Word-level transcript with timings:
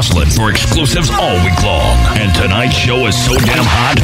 hustling 0.00 0.30
for 0.30 0.50
exclusives 0.50 1.10
all 1.10 1.36
week 1.44 1.62
long. 1.62 1.94
And 2.16 2.34
tonight's 2.34 2.74
show 2.74 3.04
is 3.06 3.14
so 3.22 3.34
damn 3.36 3.66
hot, 3.68 4.00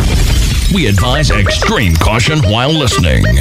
we 0.75 0.89
advise 0.89 1.31
extreme 1.31 1.97
caution 1.97 2.39
while 2.51 2.69
listening. 2.69 3.25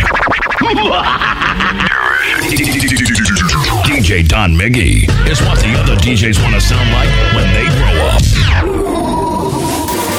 DJ 3.83 4.26
Don 4.26 4.52
Miggy 4.55 5.04
is 5.29 5.41
what 5.41 5.60
the 5.60 5.76
other 5.76 5.96
DJs 5.97 6.41
want 6.44 6.55
to 6.55 6.62
sound 6.62 6.90
like 6.96 7.10
when 7.36 7.44
they 7.51 7.68
grow 7.76 7.91
up. 8.08 8.23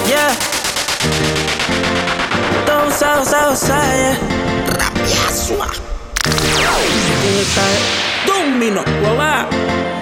Yeah. 0.05 0.37
Don't 2.66 2.93
south, 2.93 3.29
south 3.29 3.57
side. 3.57 4.18
Rapiasua. 4.77 5.73
Domino, 8.27 8.82
wow, 9.16 9.48
baby, 9.48 9.96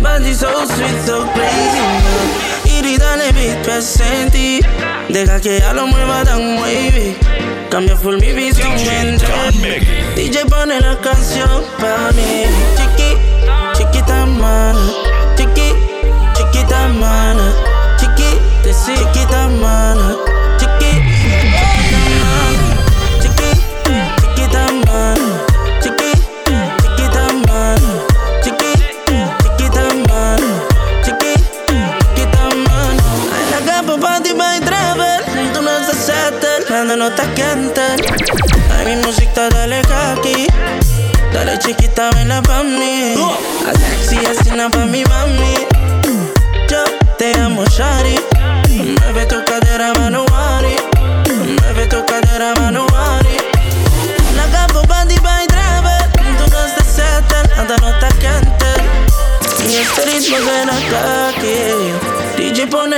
Bungie 0.00 0.34
so 0.34 0.48
sweet, 0.66 0.98
so 1.04 1.26
crazy, 1.34 1.82
Irida 2.64 3.16
le 3.16 3.32
vi 3.32 3.54
presenti. 3.62 4.60
Deja 5.08 5.40
que 5.40 5.58
ya 5.58 5.72
lo 5.72 5.86
mueva 5.86 6.22
tan 6.24 6.58
wavy. 6.58 7.16
Cambia 7.70 7.96
full 7.96 8.18
mi 8.20 8.32
visión, 8.32 8.72
Miggy. 9.60 9.86
DJ 10.14 10.44
pone 10.48 10.80
la 10.80 10.96
canción 11.00 11.64
para 11.78 12.12
mí. 12.12 12.44
Chiqui, 12.76 13.16
chiquita 13.74 14.26
mana. 14.26 14.77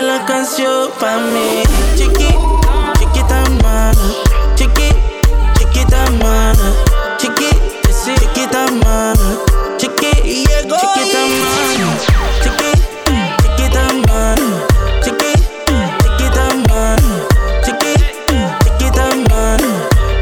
La 0.03 0.25
canción 0.25 0.91
pa' 0.98 1.19
mí. 1.19 1.62
Chiqui, 1.95 2.29
chiquita 2.98 3.43
mana. 3.62 3.93
Chiqui, 4.56 4.89
chiquita 5.59 6.11
mana. 6.23 6.73
Chiqui, 7.19 7.51
chiquita 8.17 8.65
mana. 8.83 9.39
Chiqui, 9.77 10.11
chiquita 10.25 11.03
mana. 11.23 11.67
Chiqui, 12.43 12.73
chiquita 13.43 13.84
mana. 14.09 14.48
Chiqui, 15.03 15.33
chiquita 16.03 16.45
mana. 16.69 17.06
Chiqui, 17.62 17.93
chiquita 18.65 19.05
mana. 19.28 19.71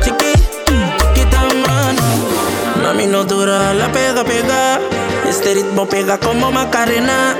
Chiqui, 0.02 0.32
chiquita 0.98 1.40
mana. 1.66 2.02
Mami 2.82 3.06
no 3.06 3.22
dura, 3.22 3.72
la 3.74 3.92
pega, 3.92 4.24
pega. 4.24 4.80
Este 5.28 5.54
ritmo 5.54 5.86
pega 5.86 6.18
como 6.18 6.50
Macarena. 6.50 7.36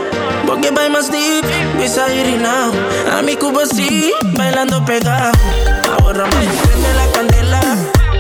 Porque 0.49 0.71
va 0.71 0.89
más 0.89 1.13
deep, 1.13 1.45
visa 1.77 2.11
Irina. 2.11 2.71
A 3.13 3.21
mi 3.21 3.37
cubo 3.37 3.67
sí, 3.67 4.15
bailando 4.33 4.83
pega. 4.83 5.31
Ahora 5.93 6.25
mami, 6.25 6.47
prende 6.47 6.95
la 6.95 7.07
candela. 7.13 7.61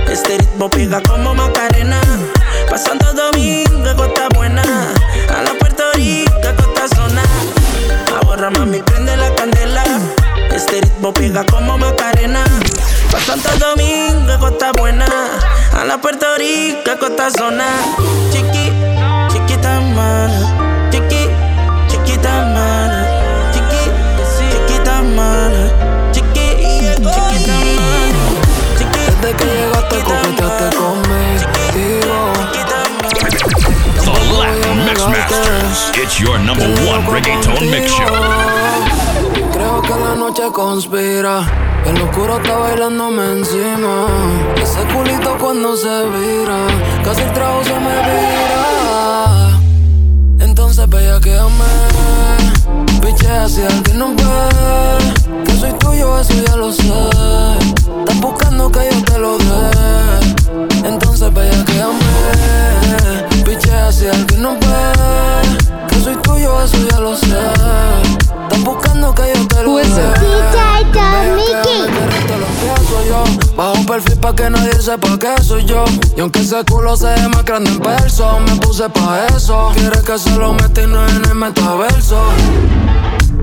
Este 0.07 0.37
ritmo 0.37 0.69
pega 0.69 1.03
como 1.09 1.35
Macarena. 1.35 1.99
Pasando 2.69 3.15
domingo, 3.15 3.97
costa 3.97 4.29
buena. 4.35 4.63
A 4.63 5.43
la 5.43 5.55
Puerto 5.59 5.85
Rico, 5.95 6.49
costa 6.59 6.95
zona. 6.95 7.23
Ahora 8.23 8.51
mami, 8.51 8.83
prende 8.83 9.17
la 9.17 9.35
candela. 9.35 9.85
Este 10.55 10.83
ritmo 10.83 11.15
pega 11.15 11.47
como 11.47 11.79
Macarena. 11.79 12.45
Pa' 13.11 13.21
Santo 13.21 13.49
Domingo, 13.59 14.39
Costa 14.39 14.73
Buena. 14.73 15.07
A 15.73 15.85
la 15.85 15.99
Puerto 15.99 16.27
Rico, 16.37 16.91
Costa 17.01 17.31
Zona. 17.31 17.65
It's 36.09 36.21
your 36.21 36.39
number 36.39 36.65
one 36.89 37.05
reggaeton 37.13 37.71
mix 37.71 37.93
show. 37.93 38.07
Creo 39.53 39.83
que 39.83 39.91
la 39.91 40.15
noche 40.15 40.45
conspira. 40.55 41.45
El 41.85 42.01
oscuro 42.01 42.39
está 42.39 42.57
bailándome 42.57 43.33
encima. 43.33 44.07
Ese 44.57 44.81
culito 44.95 45.37
cuando 45.39 45.77
se 45.77 45.87
vira. 45.87 46.67
Casi 47.05 47.21
el 47.21 47.33
trago 47.35 47.63
se 47.63 47.75
me 47.75 47.97
vira. 48.09 49.61
Entonces 50.41 50.89
bella 50.89 51.21
que 51.21 51.37
amé. 51.37 51.77
Pichea 53.03 53.47
si 53.47 53.61
alguien 53.65 53.99
no 53.99 54.15
ve. 54.15 55.45
Que 55.45 55.53
soy 55.61 55.73
tuyo, 55.75 56.19
eso 56.19 56.33
ya 56.33 56.57
lo 56.57 56.73
sé. 56.73 56.91
Estás 57.99 58.21
buscando 58.23 58.73
que 58.73 58.81
yo 58.91 59.05
te 59.05 59.19
lo 59.19 59.37
dé. 59.37 59.79
Pa' 74.97 75.19
que 75.19 75.43
soy 75.43 75.65
yo. 75.65 75.85
Y 76.17 76.21
aunque 76.21 76.41
ese 76.41 76.65
culo 76.65 76.97
se 76.97 77.07
ve 77.07 77.29
más 77.29 77.45
grande 77.45 77.71
en 77.71 77.81
verso, 77.81 78.39
me 78.41 78.57
puse 78.57 78.89
pa' 78.89 79.27
eso. 79.37 79.71
Quieres 79.75 80.03
que 80.03 80.19
se 80.19 80.35
lo 80.37 80.55
meta 80.55 80.83
en 80.83 80.95
el 80.95 81.35
metaverso. 81.35 82.19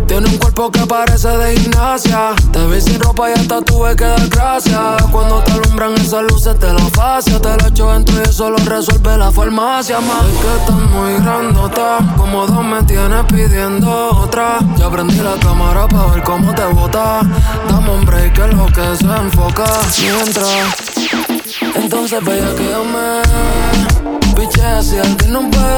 Tiene 0.07 0.27
un 0.27 0.37
cuerpo 0.37 0.71
que 0.71 0.85
parece 0.85 1.29
de 1.29 1.57
gimnasia. 1.57 2.33
Te 2.51 2.65
vi 2.67 2.79
sin 2.79 2.99
ropa 2.99 3.29
y 3.29 3.33
hasta 3.33 3.61
tuve 3.61 3.95
que 3.95 4.05
dar 4.05 4.27
gracias. 4.29 5.01
Cuando 5.11 5.39
te 5.39 5.51
alumbran 5.51 5.93
esas 5.95 6.23
luces 6.23 6.59
de 6.59 6.73
la 6.73 6.85
fascia, 6.91 7.41
te 7.41 7.49
lo 7.49 7.67
echo 7.67 7.91
dentro 7.91 8.15
y 8.15 8.29
eso 8.29 8.49
lo 8.51 8.57
resuelve 8.57 9.17
la 9.17 9.31
farmacia. 9.31 9.99
Más 9.99 10.23
que 10.23 10.61
estás 10.61 10.91
muy 10.91 11.13
grandota. 11.15 11.99
Como 12.17 12.45
dos 12.45 12.63
me 12.63 12.83
tienes 12.83 13.25
pidiendo 13.25 14.11
otra. 14.19 14.59
Ya 14.77 14.89
prendí 14.91 15.17
la 15.17 15.35
cámara 15.39 15.87
para 15.87 16.05
ver 16.11 16.23
cómo 16.23 16.53
te 16.53 16.65
bota. 16.65 17.21
Dame 17.67 17.89
un 17.89 18.05
break 18.05 18.33
que 18.33 18.47
lo 18.47 18.67
que 18.67 18.97
se 18.97 19.05
enfoca. 19.05 19.65
Mientras, 19.99 20.94
entonces 21.75 22.23
vaya 22.23 22.55
que 22.55 22.73
amé. 22.73 23.21
Pichea 24.35 24.81
si 24.81 24.97
alguien 24.97 25.33
no 25.33 25.41
ve. 25.41 25.74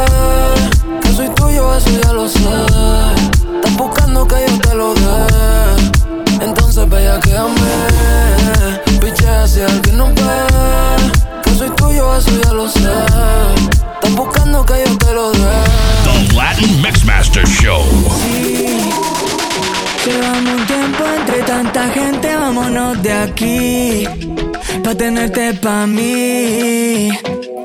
Tenerte 25.08 25.54
pa' 25.54 25.88
mí. 25.88 27.09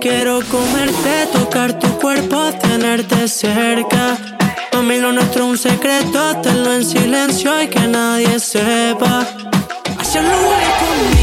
Quiero 0.00 0.38
comerte, 0.48 1.26
tocar 1.32 1.76
tu 1.76 1.88
cuerpo, 1.98 2.38
tenerte 2.62 3.26
cerca. 3.26 4.16
Mami, 4.72 4.98
lo 5.00 5.10
nuestro 5.12 5.42
es 5.46 5.50
un 5.50 5.58
secreto, 5.58 6.20
hacerlo 6.20 6.72
en 6.72 6.84
silencio 6.84 7.50
y 7.60 7.66
que 7.66 7.80
nadie 7.88 8.38
sepa. 8.38 9.26
Hacia 9.98 10.20
un 10.20 11.21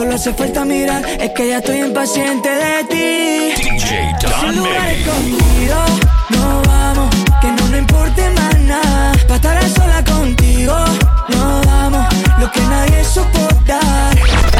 Solo 0.00 0.14
hace 0.14 0.32
falta 0.32 0.64
mirar, 0.64 1.04
es 1.20 1.30
que 1.32 1.48
ya 1.48 1.58
estoy 1.58 1.80
impaciente 1.80 2.48
de 2.48 2.84
ti. 2.88 3.62
DJ 3.62 4.16
Don 4.22 4.56
lugar 4.56 4.88
escondido, 4.88 5.76
no 6.30 6.62
vamos, 6.66 7.14
que 7.42 7.48
no 7.48 7.68
nos 7.68 7.78
importe 7.80 8.30
más 8.30 8.58
nada. 8.60 9.12
Pa' 9.28 9.34
estar 9.34 9.68
sola 9.68 10.02
contigo, 10.02 10.74
no 11.28 11.60
vamos, 11.66 12.06
lo 12.38 12.50
que 12.50 12.60
nadie 12.62 13.04
soporta. 13.04 13.78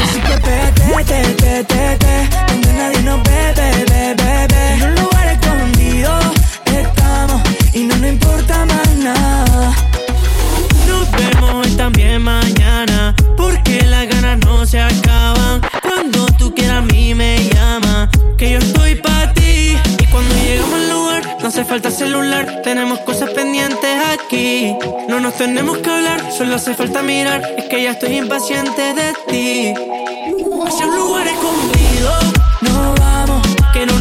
Así 0.02 0.20
que 0.20 0.36
pete, 0.44 1.04
te, 1.06 1.32
te, 1.32 1.64
te, 1.64 1.96
te, 1.96 2.28
donde 2.52 2.72
nadie 2.74 3.02
nos 3.02 3.22
ve, 3.22 3.54
ve, 3.56 4.14
ve, 4.18 4.46
ve, 4.46 4.74
En 4.74 4.82
un 4.82 4.94
lugar 4.94 5.26
escondido 5.26 6.20
estamos 6.66 7.40
y 7.72 7.84
no 7.84 7.96
nos 7.96 8.10
importa 8.10 8.29
hace 21.60 21.68
falta 21.68 21.90
celular, 21.90 22.62
tenemos 22.64 23.00
cosas 23.00 23.28
pendientes 23.30 23.90
aquí. 24.14 24.74
No 25.08 25.20
nos 25.20 25.34
tenemos 25.36 25.76
que 25.78 25.90
hablar, 25.90 26.32
solo 26.32 26.54
hace 26.54 26.74
falta 26.74 27.02
mirar. 27.02 27.42
Es 27.58 27.66
que 27.66 27.82
ya 27.82 27.90
estoy 27.90 28.16
impaciente 28.16 28.94
de 28.94 29.12
ti. 29.28 29.74
Hacia 30.66 30.86
un 30.86 30.96
lugar 30.96 31.26
escondido, 31.26 32.12
no 32.62 32.94
vamos, 32.98 33.46
que 33.74 33.84
no 33.84 33.98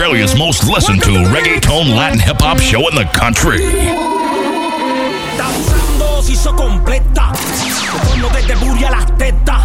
Australia's 0.00 0.34
most 0.34 0.64
listened 0.64 1.02
to 1.02 1.10
reggaeton 1.28 1.94
Latin 1.94 2.18
hip 2.18 2.40
hop 2.40 2.58
show 2.58 2.88
in 2.88 2.94
the 2.94 3.04
country. 3.12 3.60
Danzando 5.36 6.22
se 6.22 6.32
hizo 6.32 6.56
completa, 6.56 7.32
desde 8.32 8.54
Buria 8.54 8.90
las 8.90 9.04
tetas, 9.18 9.60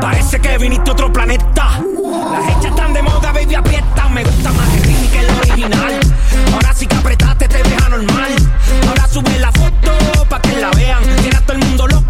parece 0.00 0.40
que 0.40 0.58
viniste 0.58 0.92
otro 0.92 1.12
planeta. 1.12 1.82
Las 2.30 2.50
hechas 2.50 2.66
están 2.66 2.92
de 2.92 3.02
moda, 3.02 3.32
baby 3.32 3.56
aprieta, 3.56 4.08
me 4.10 4.22
gusta 4.22 4.52
más 4.52 4.68
que 4.68 4.80
Timmy 4.80 5.08
que 5.08 5.18
el 5.18 5.30
original. 5.40 6.00
Ahora 6.52 6.72
sí 6.72 6.86
que 6.86 6.94
apretaste, 6.94 7.48
te 7.48 7.60
deja 7.60 7.88
normal. 7.88 8.32
Ahora 8.86 9.08
sube 9.08 9.36
la 9.40 9.50
foto 9.50 9.90
pa' 10.28 10.40
que 10.40 10.52
la 10.52 10.70
vean, 10.70 11.02
tiene 11.20 11.36
a 11.36 11.40
todo 11.40 11.56
el 11.56 11.64
mundo 11.64 11.88
loco 11.88 12.03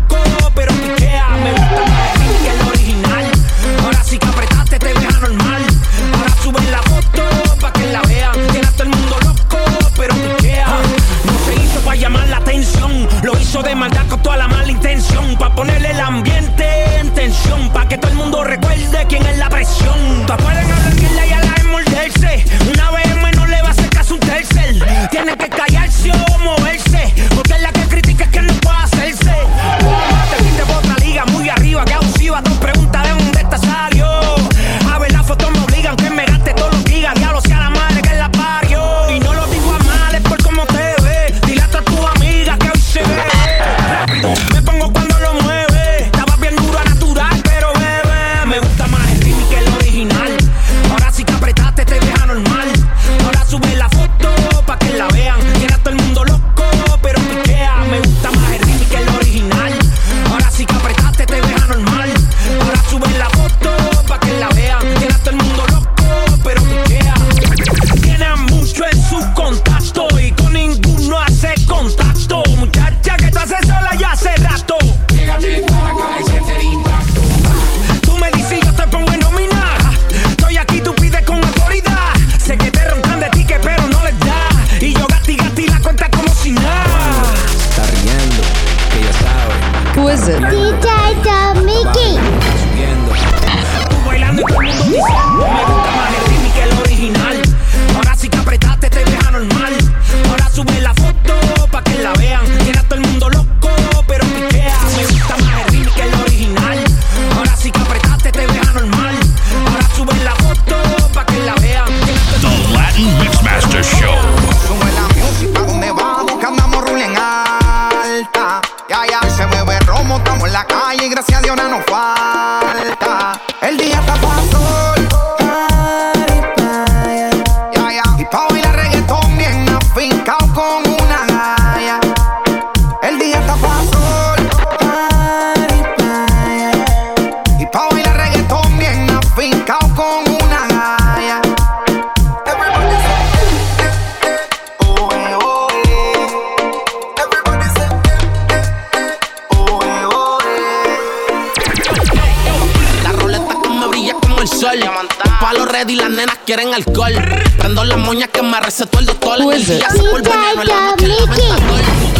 sol. 154.84 155.08
Palo 155.40 155.64
ready, 155.66 155.96
las 155.96 156.10
nenas 156.10 156.38
quieren 156.44 156.74
alcohol. 156.74 157.14
Prendo 157.58 157.84
las 157.84 157.98
moñas 157.98 158.28
que 158.28 158.42
me 158.42 158.60
recetó 158.60 158.98
el 158.98 159.06
doctor. 159.06 159.40
En 159.40 159.52
el 159.52 159.66
día 159.66 159.88
se 159.90 160.00
vuelve 160.02 160.30
veneno, 160.30 160.62
en 160.62 160.68
la 160.68 160.90
noche. 160.90 161.08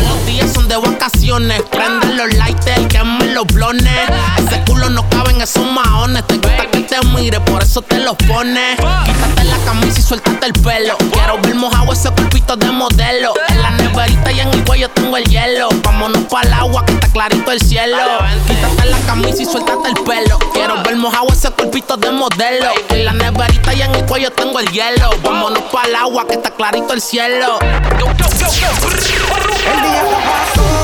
Los 0.09 0.27
días 0.27 0.53
son 0.53 0.69
de 0.69 0.77
vacaciones. 0.77 1.63
Prende 1.63 2.15
los 2.15 2.33
lighters, 2.35 2.87
quemen 2.89 3.35
los 3.35 3.47
blones. 3.47 4.11
Ese 4.39 4.63
culo 4.67 4.89
no 4.91 5.09
cabe 5.11 5.33
en 5.33 5.43
esos 5.43 5.67
maones. 5.67 6.27
Te 6.27 6.35
gusta 6.35 6.74
te 6.85 7.01
mire, 7.09 7.41
por 7.41 7.63
eso 7.63 7.83
te 7.83 7.99
los 7.99 8.17
pones. 8.17 8.77
Quítate 8.77 9.45
la 9.45 9.57
camisa 9.65 9.99
y 9.99 10.03
suéltate 10.03 10.47
el 10.47 10.53
pelo. 10.53 10.97
Quiero 11.13 11.39
ver 11.41 11.55
mojado 11.55 11.93
ese 11.93 12.11
cuerpito 12.11 12.57
de 12.57 12.71
modelo. 12.71 13.33
En 13.49 13.63
la 13.63 13.71
neverita 13.71 14.33
y 14.33 14.41
en 14.41 14.49
el 14.49 14.65
cuello 14.65 14.89
tengo 14.91 15.17
el 15.17 15.25
hielo. 15.25 15.69
Vámonos 15.83 16.25
para 16.25 16.47
el 16.47 16.53
agua 16.55 16.85
que 16.85 16.93
está 16.93 17.09
clarito 17.09 17.53
el 17.53 17.61
cielo. 17.61 17.97
Quítate 18.47 18.91
la 18.91 18.99
camisa 19.07 19.43
y 19.43 19.47
suéltate 19.47 19.89
el 19.89 20.05
pelo. 20.05 20.39
Quiero 20.53 20.83
ver 20.83 20.97
mojado 20.97 21.29
ese 21.33 21.51
cuerpito 21.51 21.97
de 21.97 22.11
modelo. 22.11 22.71
En 22.91 23.05
la 23.05 23.13
neverita 23.13 23.75
y 23.75 23.83
en 23.83 23.95
el 23.95 24.05
cuello 24.05 24.31
tengo 24.33 24.59
el 24.61 24.69
hielo. 24.71 25.11
Vámonos 25.23 25.63
para 25.73 25.89
el 25.89 25.97
agua 25.97 26.27
que 26.27 26.35
está 26.35 26.51
clarito 26.51 26.93
el 26.93 27.01
cielo. 27.01 27.59
El 27.61 27.99
día 29.83 30.03
está 30.03 30.84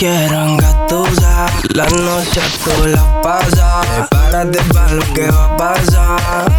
que 0.00 0.06
quiero 0.06 0.46
engatusar. 0.46 1.50
La 1.74 1.84
noche 1.84 2.40
tú 2.64 2.86
la 2.86 3.20
pasas. 3.20 3.86
Prepárate 4.08 4.62
pa' 4.72 4.92
lo 4.92 5.12
que 5.12 5.30
va 5.30 5.44
a 5.44 5.56
pasar. 5.58 6.52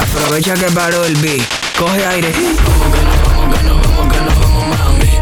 Aprovecha 0.00 0.54
que 0.54 0.66
paró 0.72 1.04
el 1.04 1.14
beat. 1.18 1.46
Coge 1.78 2.04
aire. 2.04 2.32
Vamos 2.32 2.92
que 2.92 3.02
no, 3.04 3.12
vamos 3.24 3.56
que 3.56 3.62
no, 3.66 3.74
vamos 3.76 4.12
que 4.12 4.20
no, 4.20 4.30
vamos 4.40 4.64
mami. 4.78 5.15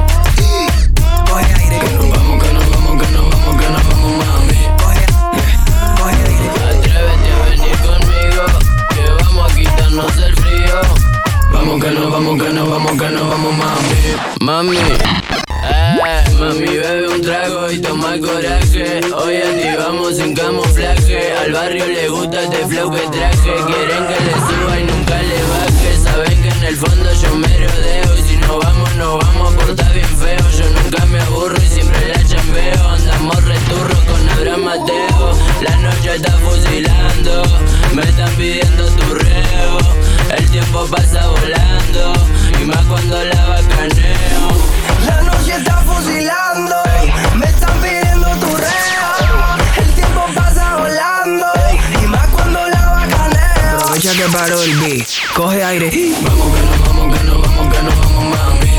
Que 54.12 54.28
paró 54.30 54.62
el 54.62 54.76
beat. 54.80 55.08
Coge 55.34 55.64
aire. 55.64 55.90
Vamos 56.22 56.54
que 56.54 56.62
no, 56.62 56.84
vamos 56.84 57.16
que 57.16 57.24
no, 57.24 57.38
vamos 57.38 57.74
que 57.74 57.82
no, 57.82 57.90
vamos 58.02 58.24
mami. 58.36 58.72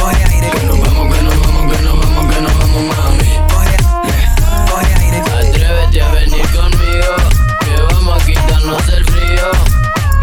Coge 0.00 0.24
aire. 0.24 0.50
Que 0.50 0.66
nos 0.66 0.80
vamos, 0.80 1.14
que 1.14 1.22
nos 1.22 1.36
vamos, 1.40 1.72
que 1.72 1.82
nos 1.82 1.98
vamos, 2.00 2.34
que 2.34 2.40
nos 2.40 2.58
vamos 2.58 2.82
mami. 2.88 3.30
Coge, 3.52 3.76
coge 4.70 4.94
aire. 4.94 5.18
Atrévete 5.18 6.00
a 6.00 6.12
venir 6.12 6.46
conmigo. 6.52 7.16
Que 7.60 7.94
vamos 7.94 8.22
a 8.22 8.26
quitarnos 8.26 8.88
el 8.88 9.04
frío. 9.04 9.50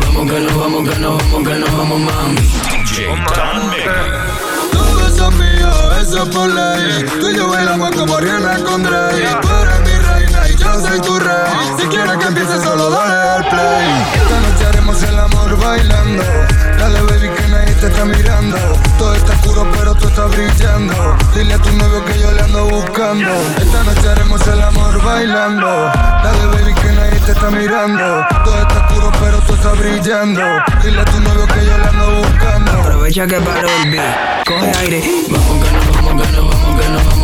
Vamos 0.01 0.31
que 0.31 0.39
nos 0.39 0.55
vamos, 0.55 0.89
que 0.89 0.99
nos 0.99 1.17
vamos, 1.17 1.47
que 1.47 1.55
nos 1.59 1.77
vamos 1.77 1.99
mami. 1.99 2.41
DJ. 2.71 3.07
Todos 4.71 5.15
son 5.15 5.37
míos, 5.37 5.97
eso 6.01 6.27
por 6.31 6.49
ley. 6.49 7.05
Tú 7.19 7.29
y 7.29 7.35
yo 7.35 7.47
bailamos 7.47 7.91
como 7.91 8.17
Rihanna 8.19 8.63
con 8.63 8.81
Drake. 8.81 9.88
Soy 10.77 10.99
tu 11.01 11.19
rey. 11.19 11.51
Si 11.79 11.87
quieres 11.87 12.17
que 12.17 12.27
empiece, 12.27 12.61
solo 12.61 12.89
dale 12.89 13.15
al 13.15 13.49
play. 13.49 14.05
Esta 14.13 14.39
noche 14.39 14.65
haremos 14.67 15.03
el 15.03 15.19
amor 15.19 15.57
bailando. 15.57 16.23
Dale, 16.77 17.01
baby, 17.01 17.29
que 17.29 17.47
nadie 17.47 17.73
te 17.75 17.87
está 17.87 18.05
mirando. 18.05 18.57
Todo 18.97 19.13
está 19.15 19.33
oscuro, 19.33 19.67
pero 19.71 19.95
tú 19.95 20.07
estás 20.07 20.29
brillando. 20.31 21.17
Dile 21.35 21.53
a 21.53 21.59
tu 21.59 21.71
novio 21.71 22.05
que 22.05 22.19
yo 22.19 22.31
le 22.31 22.41
ando 22.41 22.65
buscando. 22.65 23.31
Esta 23.57 23.83
noche 23.83 24.09
haremos 24.09 24.47
el 24.47 24.61
amor 24.61 25.03
bailando. 25.03 25.67
Dale, 26.23 26.45
baby, 26.47 26.73
que 26.73 26.91
nadie 26.91 27.19
te 27.19 27.31
está 27.31 27.49
mirando. 27.49 28.25
Todo 28.43 28.61
está 28.61 28.85
oscuro, 28.85 29.11
pero 29.19 29.39
tú 29.41 29.53
estás 29.55 29.77
brillando. 29.77 30.41
Dile 30.83 31.01
a 31.01 31.05
tu 31.05 31.19
novio 31.19 31.47
que 31.47 31.65
yo 31.65 31.77
le 31.77 31.85
ando 31.85 32.21
buscando. 32.21 32.71
Aprovecha 32.71 33.27
que 33.27 33.39
paró 33.41 33.67
el 33.83 33.91
beat. 33.91 34.45
Coge 34.45 34.71
aire. 34.79 35.03
Vamos 35.29 35.63
que 35.63 35.71
no, 35.71 35.79
vamos 35.93 36.21
que 36.21 36.31
no, 36.31 36.47
vamos 36.47 36.81
que 36.81 36.89
no, 36.89 36.97
vamos 36.97 37.18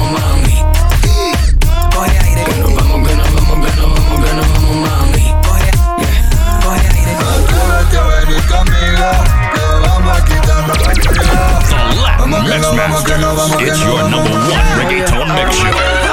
venir 8.35 8.47
conmigo, 8.47 9.11
que 9.53 9.87
vamos 9.87 10.17
a 10.17 10.25
quitarnos 10.25 10.77
el 10.77 11.01
frío. 11.01 11.31
The 11.65 11.99
Latin 12.05 12.17
Vamos 12.17 12.43
que 12.45 12.57
no, 12.59 12.75
vamos 12.75 13.03
que 13.03 13.17
no, 13.17 13.35
vamos 13.35 13.55
que 13.57 13.63
Mixmasters. 13.65 13.67
It's 13.67 13.79
no, 13.79 13.85
your 13.85 14.01
vamos, 14.01 14.11
number 14.11 14.31
vamos. 14.31 14.53
one 14.53 14.77
reggaeton 14.77 15.33
mix 15.35 15.55
show. 15.55 16.04